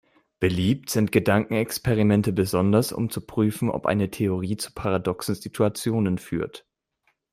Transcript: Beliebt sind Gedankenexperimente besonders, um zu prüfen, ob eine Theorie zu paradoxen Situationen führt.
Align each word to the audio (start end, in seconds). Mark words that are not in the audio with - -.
Beliebt 0.39 0.89
sind 0.89 1.11
Gedankenexperimente 1.11 2.33
besonders, 2.33 2.91
um 2.91 3.11
zu 3.11 3.21
prüfen, 3.23 3.69
ob 3.69 3.85
eine 3.85 4.09
Theorie 4.09 4.57
zu 4.57 4.73
paradoxen 4.73 5.35
Situationen 5.35 6.17
führt. 6.17 6.65